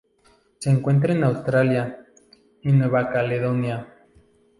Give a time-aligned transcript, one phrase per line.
[0.57, 2.03] Se encuentra en Australia
[2.63, 3.87] y Nueva Caledonia.